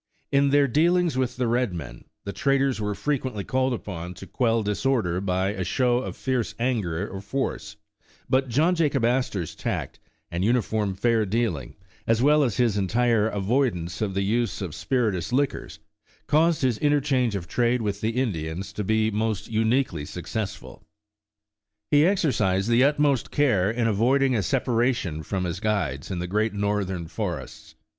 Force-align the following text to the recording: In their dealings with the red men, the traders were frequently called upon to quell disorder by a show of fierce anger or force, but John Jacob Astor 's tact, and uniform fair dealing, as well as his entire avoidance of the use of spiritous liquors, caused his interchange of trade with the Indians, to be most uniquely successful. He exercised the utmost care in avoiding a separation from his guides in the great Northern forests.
In 0.31 0.49
their 0.49 0.67
dealings 0.67 1.15
with 1.15 1.35
the 1.37 1.45
red 1.47 1.75
men, 1.75 2.05
the 2.23 2.33
traders 2.33 2.81
were 2.81 2.95
frequently 2.95 3.43
called 3.43 3.71
upon 3.71 4.15
to 4.15 4.25
quell 4.25 4.63
disorder 4.63 5.21
by 5.21 5.49
a 5.51 5.63
show 5.63 5.97
of 5.99 6.17
fierce 6.17 6.55
anger 6.57 7.07
or 7.07 7.21
force, 7.21 7.75
but 8.27 8.49
John 8.49 8.73
Jacob 8.73 9.05
Astor 9.05 9.45
's 9.45 9.53
tact, 9.53 9.99
and 10.31 10.43
uniform 10.43 10.95
fair 10.95 11.23
dealing, 11.27 11.75
as 12.07 12.19
well 12.19 12.41
as 12.43 12.57
his 12.57 12.77
entire 12.79 13.27
avoidance 13.27 14.01
of 14.01 14.15
the 14.15 14.23
use 14.23 14.59
of 14.59 14.73
spiritous 14.73 15.31
liquors, 15.31 15.77
caused 16.25 16.63
his 16.63 16.79
interchange 16.79 17.35
of 17.35 17.47
trade 17.47 17.83
with 17.83 18.01
the 18.01 18.09
Indians, 18.19 18.73
to 18.73 18.83
be 18.83 19.11
most 19.11 19.49
uniquely 19.51 20.03
successful. 20.05 20.81
He 21.91 22.07
exercised 22.07 22.69
the 22.71 22.83
utmost 22.83 23.29
care 23.29 23.69
in 23.69 23.85
avoiding 23.87 24.33
a 24.35 24.41
separation 24.41 25.21
from 25.21 25.43
his 25.43 25.59
guides 25.59 26.09
in 26.09 26.17
the 26.17 26.25
great 26.25 26.55
Northern 26.55 27.05
forests. 27.05 27.75